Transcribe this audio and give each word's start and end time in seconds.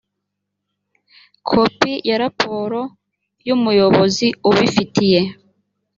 kopi 1.49 1.91
ya 2.09 2.15
raporo 2.23 2.81
y 3.45 3.49
umuyobozi 3.55 4.27
ubifitiye 4.49 5.21